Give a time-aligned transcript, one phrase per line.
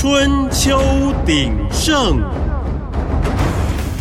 [0.00, 0.80] 春秋
[1.26, 2.20] 鼎盛，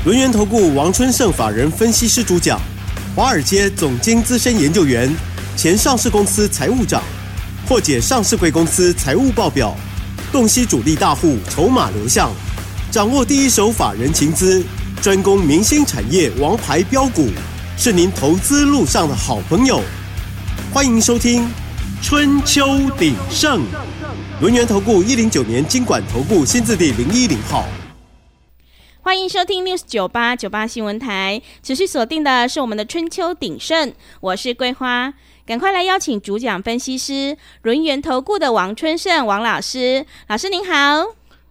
[0.06, 2.62] 轮源投顾王春盛法人分析师主讲，
[3.16, 5.12] 华尔街总经资深研究员，
[5.56, 7.02] 前上市公司财务长，
[7.68, 9.76] 破解上市贵公司财务报表，
[10.32, 12.30] 洞悉主力大户筹码流向，
[12.92, 14.64] 掌握第一手法人情资，
[15.02, 17.28] 专攻明星产业王牌标股，
[17.76, 19.82] 是您投资路上的好朋友。
[20.72, 21.42] 欢迎收听
[22.04, 23.62] 《春秋鼎盛》，
[24.40, 27.66] 轮源投顾一零九年经管投顾新字第零一零号。
[29.02, 33.90] 欢迎收听 News 九八九八新闻台，持续锁定的是我们的《春秋鼎盛》，
[34.22, 35.12] 我是桂花，
[35.44, 41.04] 赶快来邀请主讲分析师轮源投顾的王春盛王老师，老师您好，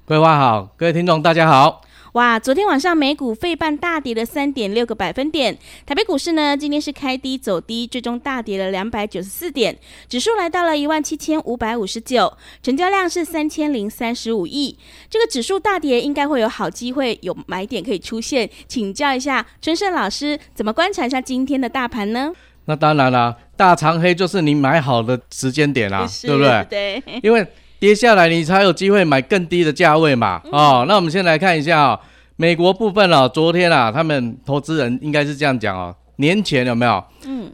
[0.04, 1.82] 桂花好，各位听众大家好。
[2.16, 9.76] 哇，昨天晚上美股费半大跌了三点六个百分点，台北股市呢今天是开低走低，最终大跌了两百九十四点，
[10.08, 14.78] 指数来到了一万七千五百五十九，成交量是三千零三十五亿。
[15.10, 18.48] 这个指数大跌，应该会有好机会，有买点可以出现。
[18.66, 22.32] 请教一下春盛老师，怎么观察一下今天的大盘呢？
[22.64, 26.66] 那当然啦，大长黑就是你买好的时间点啦，对不对？
[26.70, 27.46] 对，因为。
[27.78, 30.40] 跌下来，你才有机会买更低的价位嘛。
[30.50, 32.00] 哦，那我们先来看一下啊、哦，
[32.36, 37.02] 美国部分哦，昨天啊，他们投资人应该是这样讲哦，年前有没有？
[37.24, 37.50] 嗯，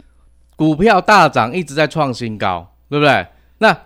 [0.57, 3.25] 股票大涨，一直在创新高，对不对？
[3.59, 3.77] 那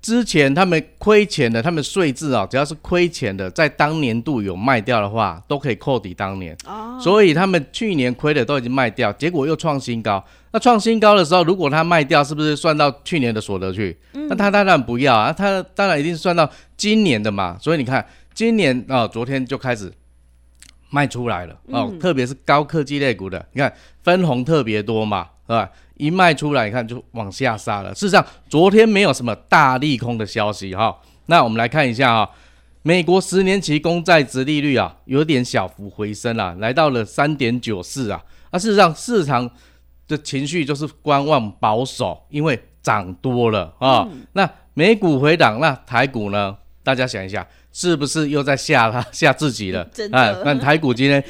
[0.00, 6.56] 之前他们亏钱的，他们税制啊，只要是亏钱的，在当年度有卖掉的话，都可以扣抵当年。
[6.66, 10.24] 哦，所以他们去年亏的都已经卖掉，结果又创新高。
[10.52, 13.94] 那创新高的时候，如果他卖掉，是不是算到去年的所得去？
[14.14, 17.58] 嗯、那他当然不要啊，他当然一定是算到今年的嘛。
[17.60, 19.92] 所以你看，今年啊、哦，昨天就开始
[20.90, 25.70] 卖出来了哦，嗯、特别是高科技类股的，你看分红特别多嘛，是吧？
[25.96, 27.94] 一卖出来，你看就往下杀了。
[27.94, 30.96] 事实上，昨天没有什么大利空的消息哈、哦。
[31.26, 32.28] 那我们来看一下啊、哦，
[32.82, 38.22] 美国十年期公债值利率啊，有点小幅回升啊，来到了三点九四啊。
[38.50, 39.50] 那事实上，市场。
[40.10, 44.26] 的情绪就是观望保守，因为涨多了啊、哦嗯。
[44.32, 46.56] 那美股回档，那台股呢？
[46.82, 49.84] 大家想一下，是不是又在吓他 吓自己了？
[49.92, 50.18] 真的。
[50.18, 51.22] 啊，那台股今天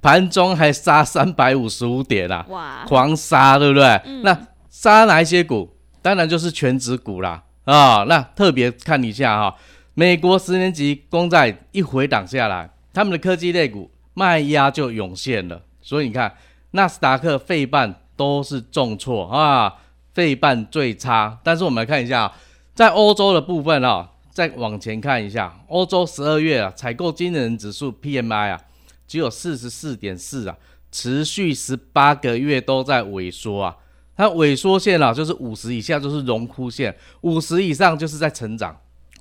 [0.00, 3.84] 盘中还杀三百五十五点啦，哇，狂杀，对不对？
[4.04, 4.38] 嗯、那
[4.70, 5.76] 杀哪一些股？
[6.02, 8.06] 当然就是全职股啦啊、哦。
[8.08, 9.54] 那特别看一下哈、哦，
[9.94, 15.62] 美国十年级公债一回档下来，他们的科技类股卖压就涌现了。
[15.80, 16.34] 所以你看，
[16.72, 17.94] 纳斯达克、费半。
[18.18, 19.70] 都是重挫啊，
[20.14, 21.38] 费半最差。
[21.44, 22.32] 但是我们来看一下，
[22.74, 28.60] 在欧洲的部分啊，再往前看一下，欧洲十二月啊，采购经理人指数 PMI 啊，
[29.08, 30.54] 只有四十四点四啊，
[30.92, 33.74] 持续十八个月都在萎缩啊。
[34.14, 38.78] 它萎缩线啊，就是五十以下就是荣枯线，五十以上就是在成长，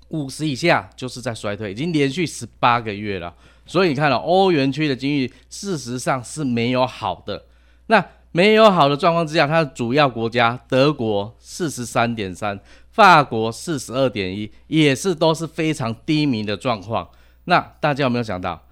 [0.09, 3.33] 五十以下就是在衰退，已经连续十八个月了。
[3.65, 7.45] 所以你看了欧元区的经济，事实上是没有好的。
[7.87, 12.59] 那没有好的状况之下，它的主要国家德国四十三点三，
[12.95, 17.09] 法国四十二点一，也是都是非常低迷的状况。
[17.43, 18.65] 那大家有没有想到，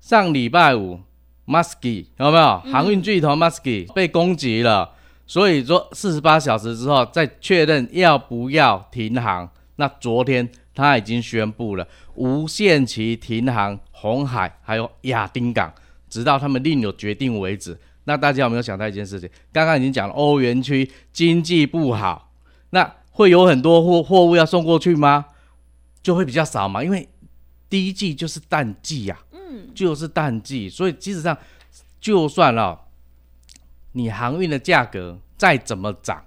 [0.00, 0.98] 上礼拜五
[1.46, 4.90] ，Maersk 有没有航运巨头 Maersk 被攻击了？
[5.24, 9.48] 所以说四十八小时之后再确认要不要停航。
[9.76, 15.72] 那昨天他已经宣布了无限期停航红海还有亚丁港，
[16.08, 17.78] 直到他们另有决定为止。
[18.02, 19.30] 那大家有没有想到一件事情？
[19.52, 22.32] 刚刚已经讲了，欧元区经济不好，
[22.70, 25.26] 那会有很多货货物要送过去吗？
[26.02, 27.08] 就会比较少嘛，因为
[27.68, 31.36] 第一季就是淡季呀，嗯，就是淡季，所以基本上
[32.00, 32.80] 就算了，
[33.92, 36.24] 你航运的价格再怎么涨，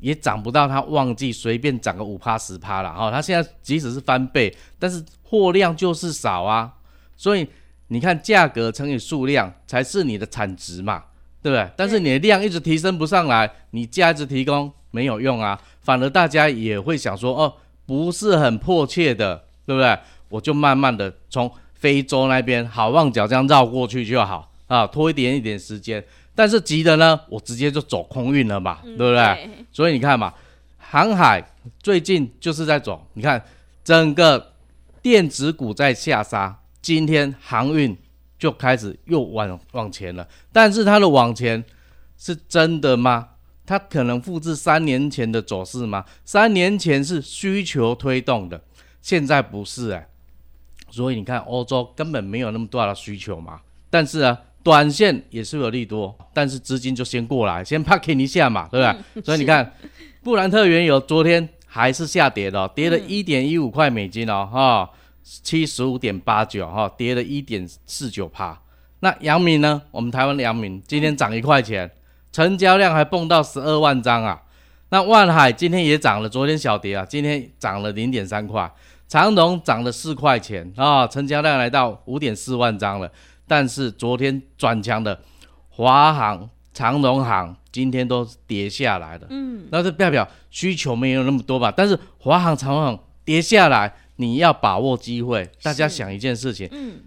[0.00, 3.10] 也涨不到它旺季随便涨个五趴十趴了哈。
[3.10, 6.74] 它现在即使是翻倍，但是货量就是少啊，
[7.16, 7.48] 所以
[7.88, 11.04] 你看价格乘以数量才是你的产值嘛。
[11.42, 11.70] 对不对？
[11.76, 15.56] 但是你的量一直提升不上来，你价一直提供没有用啊，
[15.86, 17.54] 反而大家也会想说，哦，
[17.86, 19.96] 不是很迫切的，对不对？
[20.28, 26.04] 我就慢慢的从非洲那边好望角这样绕过去就好啊，拖一点一点时间。
[26.34, 29.64] 但是急的呢，我直接就走空运了嘛，嗯、对不对，对？
[29.70, 30.34] 所以你看嘛，
[30.78, 31.42] 航海
[31.80, 33.40] 最近就是在走，你看
[33.84, 34.52] 整个
[35.00, 37.96] 电子股在下杀，今天航运。
[38.38, 41.64] 就开始又往往前了，但是它的往前
[42.18, 43.26] 是真的吗？
[43.66, 46.04] 它可能复制三年前的走势吗？
[46.24, 48.60] 三年前是需求推动的，
[49.02, 50.08] 现在不是哎、欸，
[50.88, 53.60] 所以你看欧洲根本没有那么大的需求嘛。
[53.90, 59.04] 但是啊，短线也是有利多，但是资金就先过来，先 parking 一下嘛，对不对？
[59.14, 59.72] 嗯、 所以你看
[60.22, 64.90] 布兰特原油昨天还是下跌的、哦，跌了一点一五块美金哦，哈、哦。
[65.42, 68.62] 七十五点八九哈，跌了一点四九帕。
[69.00, 69.82] 那阳明呢？
[69.90, 71.90] 我们台湾的阳明今天涨一块钱，
[72.36, 74.42] 成交量还蹦到十二万张啊。
[74.90, 78.70] 那万海今天也涨了，昨天小跌啊，今天涨了零点三块。
[79.08, 83.10] 长荣涨了四块钱啊，成交量来到五点四万张了。
[83.46, 85.18] 但是昨天转强的
[85.70, 89.26] 华航、长荣航今天都跌下来了。
[89.30, 91.72] 嗯，那这代表需求没有那么多吧？
[91.74, 93.94] 但是华航、长荣航跌下来。
[94.18, 97.00] 你要把握机会，大家想一件事情，嗯，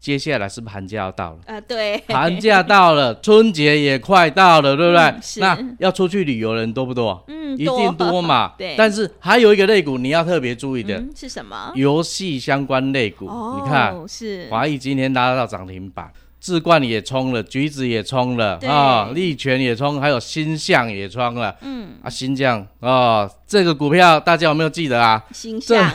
[0.00, 1.36] 接下来是不是寒假要到了？
[1.40, 5.02] 啊、呃，对，寒假到了，春节也快到了，对不对？
[5.02, 7.22] 嗯、那要出去旅游的人多不多？
[7.28, 8.54] 嗯，一定多嘛。
[8.58, 8.74] 对。
[8.78, 11.70] 但是还有一个类股你要特别注意的，嗯、是什么？
[11.74, 16.10] 游戏相关类股，哦、你看，是华谊今天拉到涨停板。
[16.40, 21.54] 智冠也冲了，橘子也冲了啊，力全也冲，还有新象也冲了。
[21.60, 25.22] 嗯啊，新象啊，这个股票大家有没有记得啊？
[25.32, 25.92] 新象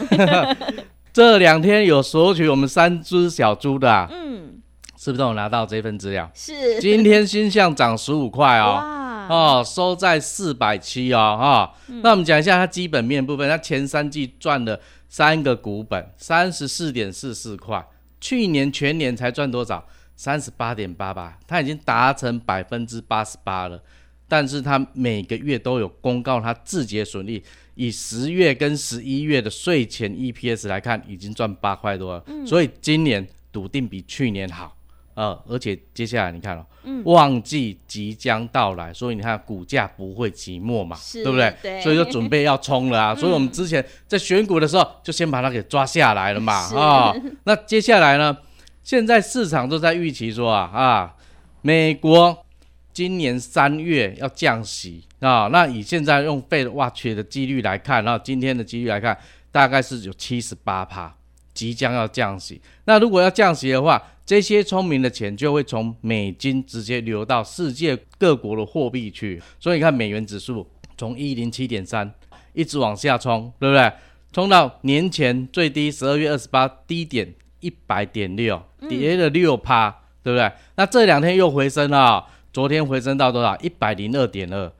[1.16, 4.62] 这两天有索取我们三只小猪的，啊，嗯，
[4.98, 6.30] 是不是都有拿到这份资料？
[6.34, 6.78] 是。
[6.82, 11.72] 今天新象涨十五块哦，哦，收在四百七哦，哈，哦。
[11.88, 14.78] 嗯，那我们讲一下它基本面部分，它前三季赚了
[15.08, 17.88] 三个股本，三十四点四四块，
[18.20, 19.86] 去年全年才赚多少？
[20.18, 23.82] 三十八点八八，它已经达成百分之八十八了，
[24.28, 27.42] 但是它每个月都有公告它自己的损益，
[27.76, 34.76] 以十月跟十一月的税前 EPS 来看，已经赚八块多了，嗯、所以今年笃定比去年好，
[35.14, 41.54] 呃，而且接下来你看了、哦，嗯、旺季即将到来，所以你看股价不会寂寞嘛，对不对？
[41.62, 48.38] 对，所以就准备要冲了啊，嗯、 所以我们之前在选股的时候就先把它给抓下来了嘛，啊、哦，那接下来呢？
[48.84, 51.16] 现在市场都在预期说啊啊，
[51.64, 52.46] 美国
[52.94, 59.18] 今年三月要降息啊，那以现在用 Fed Watch 的几率来看，然后今天的几率来看，
[59.52, 61.16] 大概是有七十八趴
[61.54, 62.62] 即将要降息。
[62.86, 70.68] 那如果要降息的话，这些聪明的钱就会从美金直接流到世界各国的货币去，所以你看美元指数
[70.98, 72.14] 从一零七点三
[72.54, 73.92] 一直往下冲，对不对？
[74.32, 77.34] 冲到年前最低十二月二十八低点。
[77.62, 80.52] 一百点六，跌了六趴，嗯、对不对？
[80.76, 82.24] 那这两天又回升了，哦，
[82.54, 83.58] 昨天回升到多少？
[83.58, 84.72] 一百零二点二，那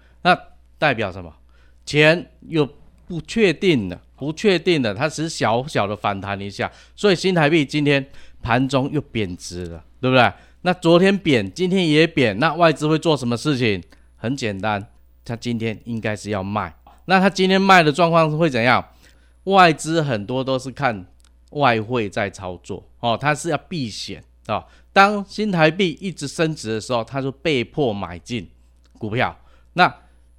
[0.86, 1.34] 代表什么？
[1.84, 2.64] 钱又
[3.08, 8.06] 不确定了，不确定了，它只是小小的反弹一下，所以新台币今天
[8.44, 10.32] 盘中又贬值了，对不对？
[10.62, 13.82] 那昨天贬，今天也贬，那外资会做什么事情？
[14.16, 14.88] 很简单，
[15.24, 18.86] 他今天应该是要卖，那他今天卖的状况是会怎样？
[19.46, 21.08] 外资很多都是看。
[21.52, 24.66] 外汇在操作哦，它是要避险啊、哦。
[24.92, 28.50] 当新台币一直升值的时候，它就被迫买进
[28.98, 29.34] 股票；
[29.74, 29.88] 那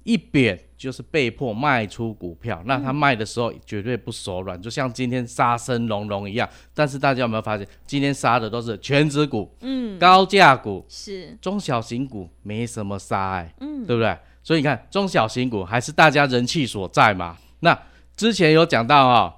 [0.07, 2.61] 一贬就是被迫卖出股票。
[2.65, 6.49] 那他卖的时候绝对不手软，就像今天杀声隆隆一样。
[6.73, 14.17] 但是大家有没有发现，今天杀的都是全值股，嗯，高价股是中小型股没什么杀哎，嗯，对不对？
[14.41, 17.37] 所以你看中小型股还是大家人气所在嘛。
[17.59, 17.77] 那
[18.15, 19.33] 之前有讲到啊、哦，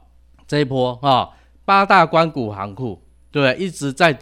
[0.48, 1.10] 这一波啊。
[1.10, 1.34] 哦
[1.66, 3.00] 八大关股行库，
[3.30, 4.18] 对，一直在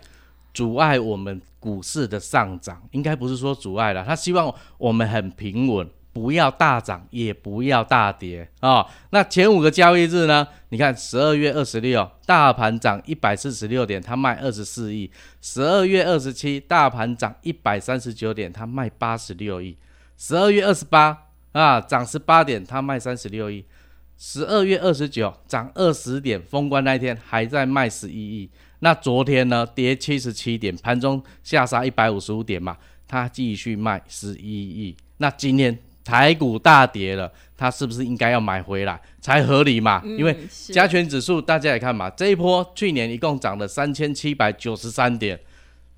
[0.53, 10.47] 阻碍我们股市的上涨，应该不是说阻碍了，他希望我们很平稳，不要大涨，也不要大跌啊、那前五个交易日呢？
[10.69, 15.07] 你看十二月二十六，大盘涨一百四十六点，它卖二十四亿；
[15.41, 19.75] 十二月二十七，大盘涨一百三十九点，它卖八十六亿；
[20.17, 23.63] 十二月二十八啊，涨十八点，它卖三十六亿。
[24.17, 28.50] 十二月二十九涨二十点，封关那一天还在卖十一亿。
[28.79, 32.75] 那昨天呢，跌七十七点，盘中下杀一百五十五点嘛，
[33.07, 34.97] 他继续卖十一亿。
[35.19, 40.01] 那今天台股大跌了，它是不是应该要买回来才合理嘛？
[40.05, 40.33] 嗯、因为
[40.71, 45.37] 加权指数大家也看嘛，这一波去年一共涨了三千七百九十三点，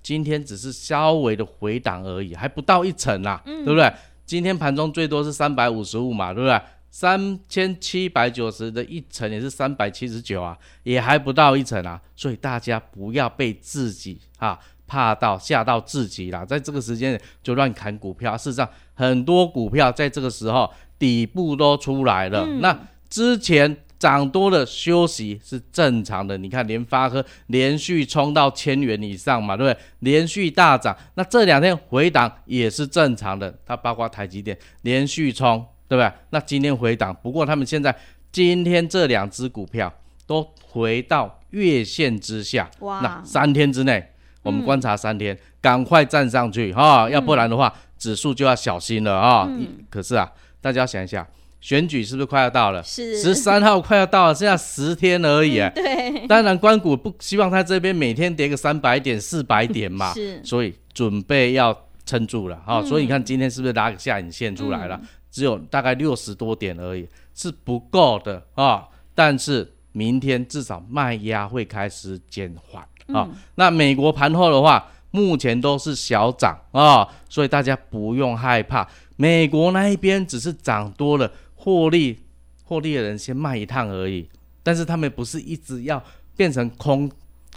[0.02, 3.94] 今天只是稍微的回档而已，还不到一成啊，嗯、对不对？
[4.26, 6.60] 今天盘中最多是三百五十五嘛，对不对？
[6.90, 14.58] 三千七百九十的一层也是三百七十九啊，也还不到一层啊，所以大家不要被自己啊
[14.90, 18.36] 怕到吓到自己啦，在这个时间就乱砍股票。
[18.36, 20.68] 事实上，很多股票在这个时候
[20.98, 22.76] 底部都出来了，嗯、那
[23.08, 26.36] 之前涨多的休息是正常的。
[26.38, 29.80] 你看联发科连续冲到千元以上嘛，对不对？
[30.00, 33.54] 连续大涨，那这两天回档也是正常的。
[33.66, 35.64] 它包括台积电连续冲。
[35.90, 36.12] 对不对？
[36.30, 37.90] 那今天回档，不过他们现在
[38.32, 39.92] 今天这两只股票
[40.28, 42.70] 都回到月线之下。
[42.82, 43.00] 哇！
[43.02, 44.08] 那三天之内，
[44.42, 49.48] 我们观察三天，嗯、赶快站上去哈、哦，要不然的话，嗯、指数就要小心了啊、哦。
[49.50, 50.32] 嗯、可是啊，
[50.62, 51.28] 大家想一下，
[51.60, 52.82] 选举是不是快要到了？
[52.84, 55.60] 是十三号快要到了，剩下十天而已。
[55.60, 62.86] 嗯、对，当然关谷不希望他这边每天跌个三百点、四百点嘛，是，所以准备要撑住了哈、嗯。
[62.86, 64.98] 所以你看今天是不是拉个下影线出来了？
[65.02, 68.88] 嗯、只有大概六十多点而已，是不够的啊。
[69.14, 72.82] 但是明天至少卖压会开始减缓
[73.14, 73.30] 啊。
[73.56, 78.88] 那美国盘后的话，目前都是小涨啊，所以大家不用害怕。
[79.16, 81.32] 美国那一边只是涨多了。
[81.62, 82.18] 获利，
[82.64, 84.26] 获利的人先卖一趟而已，
[84.64, 86.02] 但是他们不是一直要
[86.38, 87.12] 变成空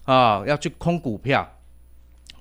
[0.04, 1.48] 啊，要去空股票。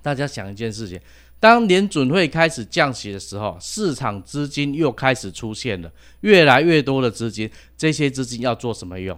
[0.02, 1.00] 大家想一件事情，
[1.38, 5.92] 当联准会开始降息的时候，市场资金又开始出现了，
[6.22, 9.16] 越来越多的资金，这些资金要做什么用？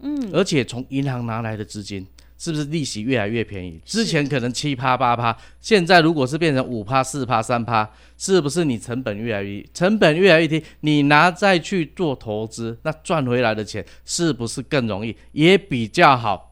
[0.00, 2.04] 嗯，而且从银行拿来的资金。
[2.40, 3.78] 是不是利息越来越便宜？
[3.84, 10.64] 之前可能七趴八趴，现在如果是变成五趴四趴三趴，是不是你成本越来越成本越来越低？
[10.80, 16.49] 你拿再去做投资，那赚回来的钱是不是更容易，也比较好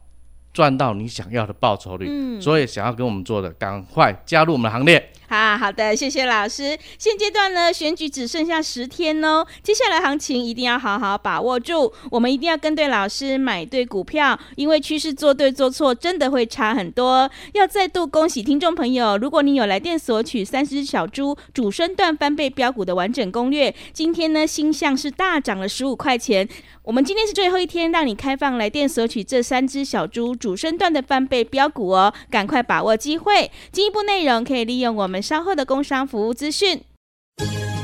[0.59, 2.05] 赚到你想要的报酬率？
[2.09, 5.09] 嗯，所以想要跟我们做的，赶快加入我们的行列。
[5.29, 6.77] 好好的，谢谢老师。
[6.97, 11.93] 现阶段呢，选举只剩下十天哦，接下来行情一定要好好把握住。
[12.11, 17.29] 我们一定要跟对老师，买对股票，因为趋势做对做错真的会差很多。
[17.53, 26.49] 要再度恭喜听众朋友，如果你有来电索取三只小猪主升段翻倍标股的完整攻略，今天呢，星象是大涨了十五块钱。
[26.89, 33.51] 我们今天是最后一天，让你开放来电索取这三只小猪主升段的翻倍标股哦，赶快把握机会。
[33.71, 36.81] 进一步内容可以利用我们稍后的工商服务资讯。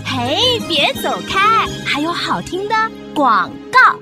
[0.03, 2.73] 嘿，别走开，还有好听的
[3.13, 3.99] 广告。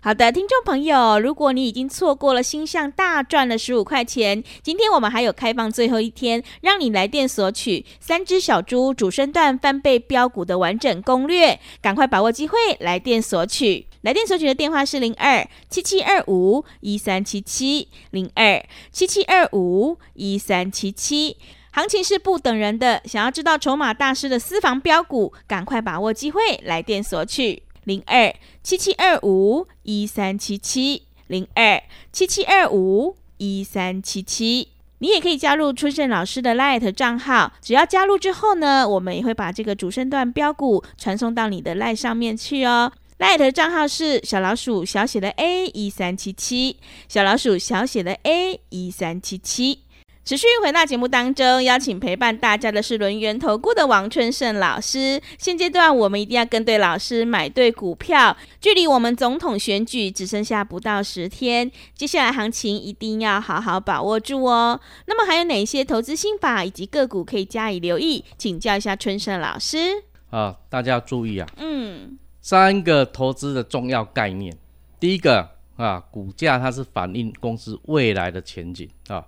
[0.00, 13.88] 好的，听众朋友，如果你已经错过了星象大赚了十五块钱，今天我们还有开放最后一天，让你来电索取三只小猪主升段翻倍标股的完整攻略，赶快把握机会来电索取。
[14.08, 21.36] 来电索取的电话是零二七七二五一三七七零二七七二五一三七七。
[21.72, 34.68] 行情是不等人的，想要知道筹码大师的私房标股，赶快把握机会来电索取零二七七二五一三七七零二七七二五一三七七。
[35.00, 42.90] 你也可以加入春盛老师的 LINE 账号，只要加入之后呢，我们也会把这个主升段标股传送到你的 LINE 上面去哦。
[43.18, 46.76] 赖的账号是小老鼠小写的 A 一三七七，
[47.08, 49.80] 小老鼠小写的 A 一三七七。
[50.24, 55.20] 持续回到节目当中，邀请陪伴大家的是轮源投顾的王春盛老师。
[55.36, 58.36] 现阶段我们一定要跟对老师，买对股票。
[58.60, 64.80] 距离我们总统选举只剩下不到十天，接下来行情一定要好好把握住哦。
[65.06, 68.24] 那么还有哪些投资心法以及个股可以加以留意？
[68.36, 70.04] 请教一下春盛老师。
[70.30, 71.48] 啊，大家要注意啊。
[71.56, 72.16] 嗯。
[72.48, 74.56] 三个投资的重要概念，
[74.98, 79.22] 第一个啊，股价它是反映公司未来的前景啊，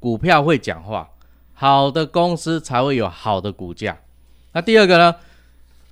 [0.00, 1.08] 股票会讲话，
[1.52, 3.96] 好的公司才会有好的股价。
[4.54, 5.14] 那第二个呢，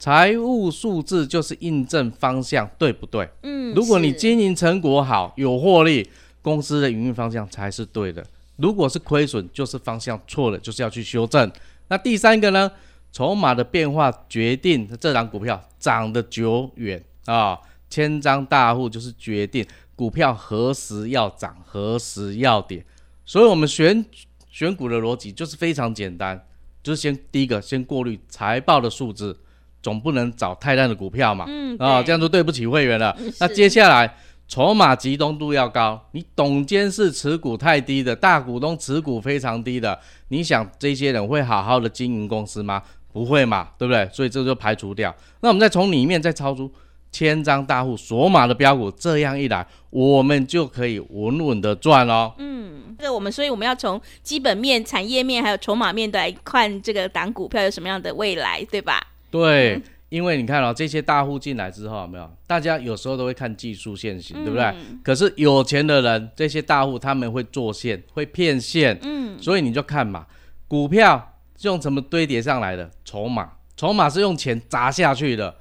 [0.00, 3.28] 财务数字就是印证方向对不对？
[3.44, 6.10] 嗯，如果你经营成果好，有获利，
[6.42, 8.26] 公司的营运方向才是对的。
[8.56, 11.48] 如果是亏损，就是方向错了，就是要去修正。
[11.86, 12.72] 那第三个呢？
[13.12, 17.58] 筹码的变化决定这档股票涨得久远啊！
[17.90, 19.64] 千张大户就是决定
[19.94, 22.82] 股票何时要涨，何时要跌。
[23.26, 24.02] 所以，我们选
[24.48, 26.42] 选股的逻辑就是非常简单，
[26.82, 29.38] 就是先第一个先过滤财报的数字，
[29.82, 31.44] 总不能找太烂的股票嘛。
[31.46, 33.14] 嗯，啊，这样就对不起会员了。
[33.38, 34.16] 那接下来。
[34.48, 42.82] 筹码集中度要高，你董监事持股太低的，大股东持股非常低的，你想这些人会好好的经营公司吗？
[43.12, 44.08] 不会嘛，对不对？
[44.12, 45.14] 所以这就排除掉。
[45.40, 46.70] 那我们再从里面再超出
[47.10, 52.32] 千张大户锁码的标股，这样一来，我们就可以稳稳的赚哦。
[52.38, 59.00] 嗯，这我们所以我们要从基本面、产业面还有筹码面来看这个档股票有什么样的未来，对吧？
[59.30, 59.74] 对。
[59.76, 62.30] 嗯因为你看哦，这些大户进来之后，有没有？
[62.46, 64.62] 大家有时候都会看技术线型，对不对？
[64.64, 65.00] 嗯。
[65.02, 68.98] 可是有钱的人，这些大户他们会做线，会骗线。
[69.04, 69.40] 嗯。
[69.40, 70.26] 所以你就看嘛，
[70.68, 71.31] 股票
[71.62, 72.90] 是用什么堆叠上来的？
[73.04, 75.54] 筹码，筹码是用钱砸下去的。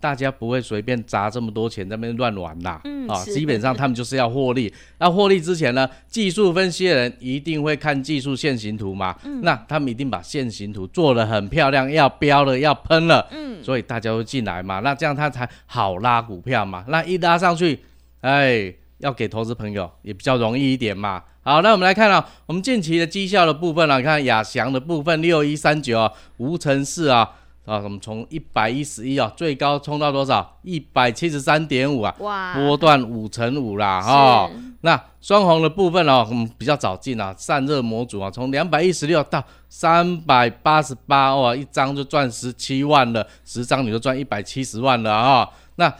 [0.00, 4.72] 大家不会随便砸这么多钱在那边乱玩啦，嗯，啊，基本上他们就是要获利。
[4.98, 17.80] 那获利之前呢，技术分析的人一定会看技术线形图嘛，嗯，那他们一定把线形图做得很漂亮，要标了，要喷了，嗯，所以大家会进来嘛，那这样他才好拉股票嘛，那一拉上去，
[18.20, 21.24] 哎，要给投资朋友也比较容易一点嘛。
[21.48, 27.26] 好，那我们来看啊，我们近期的绩效的部分啊，你看亚翔的部分六一三九啊，无尘室啊。
[27.64, 30.58] 啊，我们从一百一十一啊，最高冲到多少？
[30.62, 34.50] 一百七十三点五啊，哇，波段五乘五啦，哈、哦。
[34.82, 45.48] 那双红的部分呢、哦，我们比较早进啊，散热模组啊，从两百一十六到三百八十八，哇，一张就赚十七万了，十张你就赚一百七十万了啊、哦。
[45.76, 45.94] 那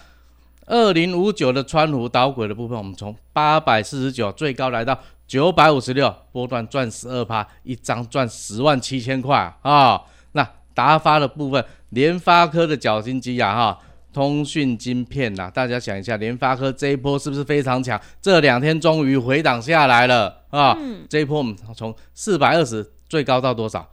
[0.66, 4.98] 二零五九的川湖导轨的部分，我们从八百四十九最高来到
[5.28, 10.02] 九百五十六，波段赚十二趴，一张赚十万七千块啊、哦。
[10.32, 13.78] 那达发的部分，联发科的角晶机啊，哈，
[14.10, 18.00] 通讯晶片呐、啊，大家想一下，联发科这一波是不是非常强？
[18.22, 20.74] 这两天终于回档下来了啊。
[20.80, 23.86] 嗯、这一波我们从四百二十最高到多少？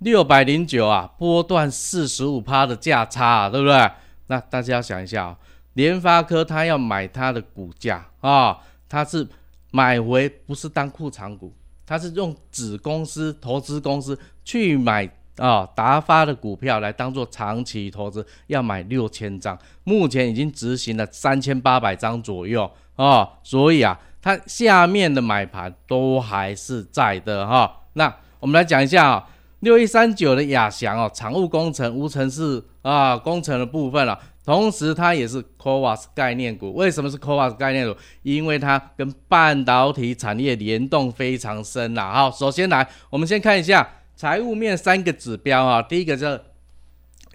[0.00, 3.88] 六百零九啊，波段四十五趴的价差、啊，对不对？
[4.26, 5.38] 那大家要想一下啊。
[5.74, 8.58] 联发科它要买它的股价啊，
[8.88, 9.24] 它是
[9.72, 11.52] 买回不是当库藏股，
[11.84, 27.80] 他是用子公司投资公司去买啊达发的股票来当做长期投资，要买六千张，目前已经执行了三千八百张左右啊，所以啊，它下面的买盘都还是在的哈。
[27.94, 29.28] 那我们来讲一下啊，
[29.60, 34.18] 六一三九的亚翔哦，常务工程无尘室啊工程的部分了。
[34.44, 36.74] 同时，它也是 CoWoS 概念股。
[36.74, 37.96] 为什么是 CoWoS 概念股？
[38.22, 42.12] 因为它跟半导体产业联动非常深啦。
[42.12, 45.80] 好，首先来，我们先看一下财务面三个指标啊。
[45.80, 46.40] 第一个是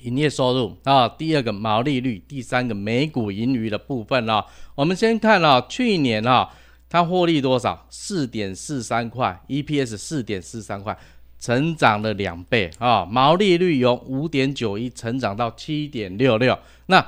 [0.01, 4.45] 营业收入啊，第二个毛利率，第三个每股盈余的部分啊。
[4.75, 6.49] 我们先看啊，去年啊，
[6.89, 7.87] 它获利多少？
[7.89, 10.97] 四点四三块，EPS 四点四三块。
[11.39, 16.57] 成长了两倍啊，毛利率由五点九一成长到七点六六。
[16.87, 17.05] 那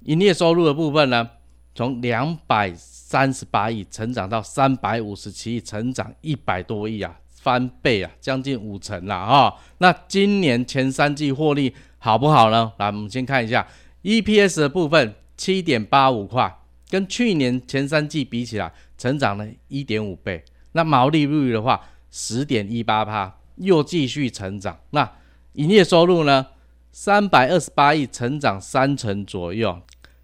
[0.00, 1.28] 营业收入的部分呢，
[1.74, 9.52] 从两百三十八亿成长到三百五十七亿，成长一百多亿啊，翻倍啊，将近五成了啊。
[9.78, 12.72] 那今年前三季获利好不好呢？
[12.78, 13.66] 来，我们先看一下
[14.02, 16.56] EPS 的部分，七点八五块，
[16.88, 20.42] 跟去年前三季比起来，成长了一点五倍。
[20.72, 21.80] 那毛利率的话，
[22.10, 23.35] 十点一八趴。
[23.56, 25.10] 又继续成长，那
[25.54, 26.46] 营业收入呢？
[26.92, 29.78] 三百二十八亿，成长三成左右。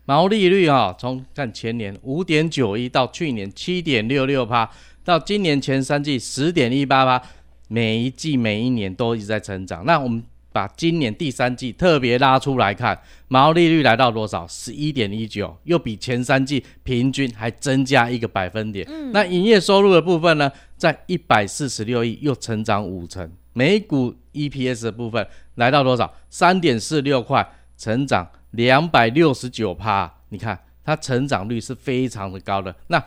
[0.04, 4.70] 毛利率啊、从看前年五点九一到去年七点六六趴，
[5.04, 7.22] 到今年前三季十点一八趴，
[7.68, 9.84] 每一季每一年都一直在成长。
[9.84, 14.46] 那我们把今年第三季特别拉出来看，毛利率来到多少？
[14.46, 18.86] 十一点一九，又比前三季平均还增加一个百分点。
[18.88, 23.30] 嗯、那营业收入的部分呢，在一百四十六亿，又成长五成。
[23.54, 26.12] 每股 EPS 的部分来到多少？
[26.30, 30.12] 三点四六块，成长两百六十九趴。
[30.30, 32.74] 你看它成长率是非常的高的。
[32.88, 33.02] 那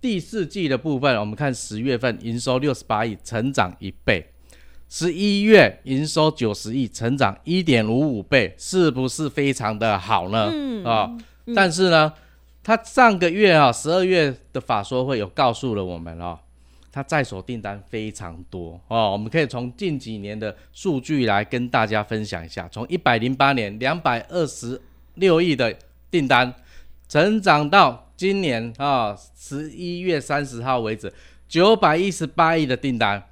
[0.00, 4.29] 第四季的部分，我们看十月份营收六十八亿，成长一倍。
[4.92, 10.50] 十一月营收九十亿，成长一点五五倍，是不是非常的好呢？
[10.52, 12.12] 嗯啊，嗯，但是呢，
[12.64, 16.36] 他上个月啊，十二月的法说会有告诉了我们哦，
[16.90, 19.12] 他在手订单非常多哦。
[19.12, 24.82] 我们可以从近几年的数据来跟大家分享一下，从一百零八年两百二十
[25.14, 25.72] 六亿的
[26.10, 26.52] 订单，
[27.08, 31.12] 成长到今年啊十一月三十号为止
[31.48, 33.22] 九百一十八亿的订单。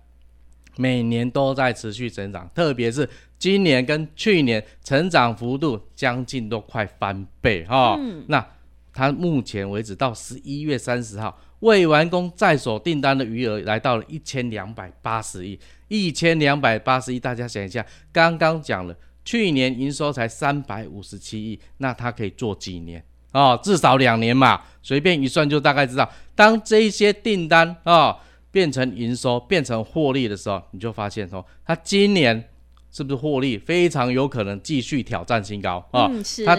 [0.80, 7.96] 每年都在持续增长，特别是今年跟去年成长幅度将近都快翻倍哈。
[7.98, 8.46] 嗯、那
[8.92, 23.58] 它目前为止到十一月三十号未完工在手订单的余额来到了一千两百八十亿，一千两百八十亿，大家想一下，刚刚讲了去年营收才三百五十七亿，那它可以做几年哦？
[23.64, 27.92] 至少两年嘛，随便一算就大概知道，当这些订单啊。
[27.92, 32.48] 哦变成营收、变成获利的时候，你就发现说，它今年
[32.90, 36.08] 是不是获利非常有可能继续挑战新高啊？
[36.11, 36.44] 嗯，是。
[36.44, 36.58] 它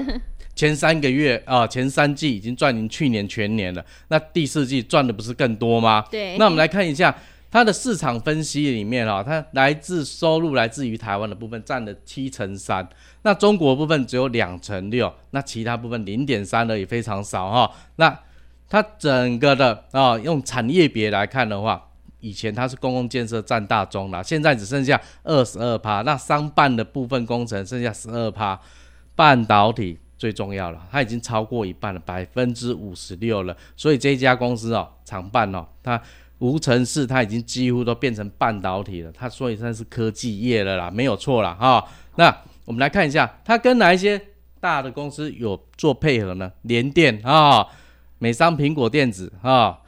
[0.56, 6.06] 前三个月啊，前三季已经赚赢去年全年了，那第四季赚的不是更多吗？
[6.12, 6.38] 对。
[6.38, 7.15] 那我们来看一下
[7.49, 12.88] 它的市场分析里面啊，它来自收入来自于台湾的部分占了七成三，
[13.23, 17.71] 那中国部分只有两成六，那其他部分零点三的也非常少哈。
[17.95, 18.19] 那
[18.69, 26.01] 它整个的啊、用产业别来看的话，以前它是公共建设占大宗啦，现在只剩下二十二趴。
[26.03, 28.60] 那商办的部分工程剩下十二趴，
[29.15, 33.58] 半导体最重要了，它已经超过一半了，百分之五十六了。
[33.75, 35.99] 所以这家公司哦，厂办哦，它
[36.38, 41.58] 无尘室它已经几乎都变成半导体了，它所以算是科技业了啦，没有错啦。
[41.60, 41.84] 哈、
[42.17, 44.21] 那我们来看一下，它跟哪一些
[44.60, 46.51] 大的公司有做配合呢？
[46.62, 47.65] 联电啊。
[48.19, 49.79] 美商苹果电子啊，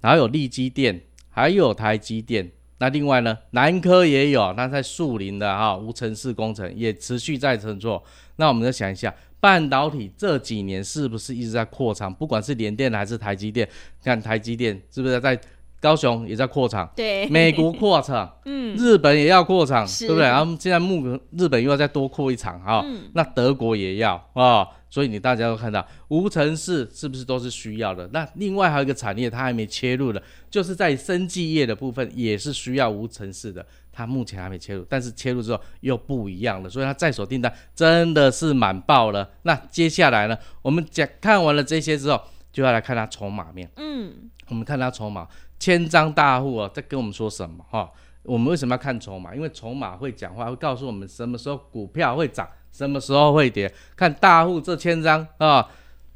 [0.00, 8.02] 然后有利基电，还有台积电，那另外呢，南科也有，那在树林的哈无尘室工程也持续在乘坐。
[8.36, 12.12] 那我们再想一下，半导体这几年是不是一直在扩厂？
[12.12, 13.66] 不管是联电还是台积电，
[14.04, 15.38] 看台积电是不是在
[15.80, 16.90] 高雄也在扩厂？
[16.94, 20.24] 对，美国扩厂， 嗯，日本也要扩厂，对不对？
[20.24, 24.60] 然后现在目日本又要再多扩一场哈，嗯、那德国也要啊。
[24.60, 28.08] 哦所以你大家都看到无尘室是不是都是需要的？
[28.12, 39.30] 那另外还有一个产业它还没切入的，就是在生技业的部分也是需要无尘室的，它目前还没切入，但是切入之后又不一样了，所以它在手订单真的是满爆了。
[39.42, 42.20] 那接下来呢，我们讲看完了这些之后，
[42.52, 43.70] 就要来看它筹码面。
[43.76, 44.12] 嗯，
[44.48, 45.28] 我们看它筹码，
[45.60, 47.64] 千张大户哦，在跟我们说什么？
[47.70, 47.88] 哈，
[48.24, 49.34] 我们为什么要看筹码？
[49.36, 52.48] 因为筹码会讲话，会告诉我们什么时候股票会涨。
[52.72, 53.72] 什么时候会跌？
[53.96, 55.68] 看大户这千张啊，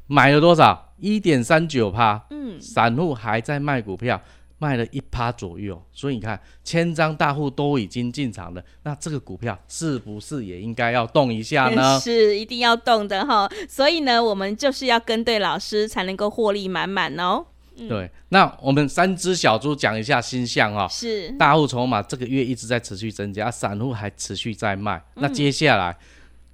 [0.07, 0.93] 买了多少？
[0.97, 2.25] 一点三九趴。
[2.29, 4.19] 嗯，散户还在卖股票，
[4.57, 5.79] 卖了一趴左右。
[5.91, 11.99] 所以你看，千张大户都已经进场了，那这个股票是不是也应该要动一下呢？
[12.01, 13.49] 是，一定要动的哈。
[13.67, 17.45] 所以呢，我们就是要跟对老师，才能够获利满满哦。
[17.77, 20.87] 嗯、对，那我们三只小猪讲一下星象啊。
[20.87, 25.03] 是，大户筹码这个月一直在持续增加，散户还持续在卖。
[25.15, 25.91] 那接下来。
[25.91, 25.97] 嗯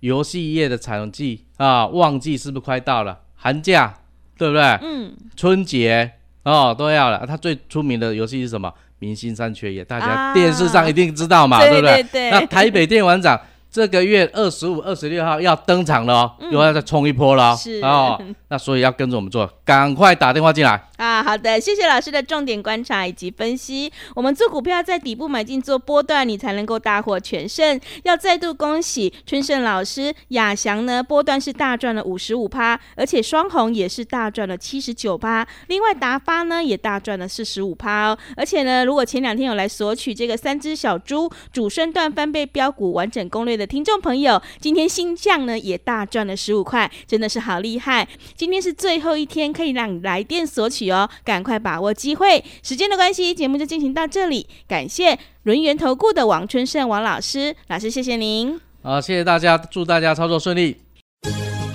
[0.02, 3.22] 游戏业的产季啊，旺季是不是快到了？
[3.36, 3.96] 寒假
[4.38, 4.64] 对不对？
[4.84, 5.16] 嗯。
[5.36, 6.12] 春节
[6.44, 7.26] 哦都要了。
[7.26, 8.70] 它最出名的游戏是什么？
[9.00, 11.96] 《明星三缺一》，大家电视上一定知道嘛，啊、对不对？
[11.96, 12.32] 对对对。
[12.32, 13.40] 那台北电玩展。
[13.72, 17.58] 这个月二十五、二十六号要登场了又要再冲一波了哦。
[17.58, 21.24] 是哦，那所以要跟着我们做，赶快打电话进来啊！
[21.24, 23.90] 好的，谢谢老师的重点观察以及分析。
[24.14, 27.80] 我们做股票在底部买进做波段，你才能够大获全胜。
[28.04, 35.48] 要再度恭喜春盛老师，亚翔呢波段是大赚了五十五趴，而且双红也是大赚了七十九趴。
[35.68, 38.18] 另外达发呢也大赚了四十五趴哦。
[38.36, 48.08] 而且呢，如果前两天有来索取这个三只小猪主升段翻倍标股完整攻略的的听众朋友，今天星象呢也大赚了十五块，真的是好厉害！
[48.36, 52.44] 今天是最后一天，可以让你来电索取哦，赶快把握机会。
[52.64, 58.60] 时间的关系，节目就进行到这里，感谢轮元投顾的王春盛王老师，老师谢谢您。
[58.82, 60.78] 好，谢谢大家，祝大家操作顺利。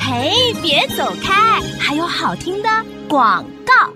[0.01, 2.69] 嘿，别走开，还有好听的
[3.09, 3.95] 广告。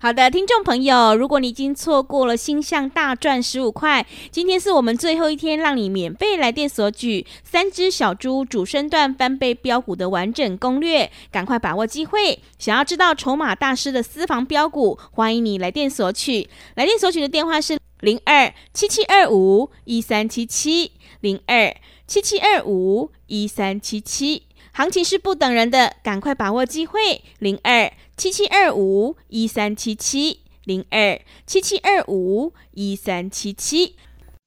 [0.00, 12.38] 好的，听众朋友，如果你已经错过了星象大赚十五块，今天是我们最后一天，让你免费来电索取三只小猪主升段翻倍标股的完整攻略，赶快把握机会！
[12.60, 16.48] 想要知道筹码大师的私房标股，欢迎你来电索取。
[16.76, 21.74] 来电索取的电话是零二七七二五一三七七零二
[22.06, 24.44] 七七二五一三七七。
[24.70, 27.20] 行情是不等人的，赶快把握机会。
[27.40, 33.94] 零二七七二五一三七七零二七七二五一三七七。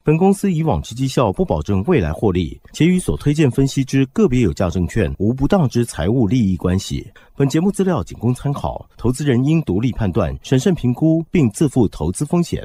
[0.04, 7.10] 本公司以往之绩效不保证未来获利，且与所推荐分析之个别有价证券无不当之财务利益关系。
[7.38, 12.62] 本节目资料仅供参考，投资人应独立判断、审慎评估，并自负投资风险。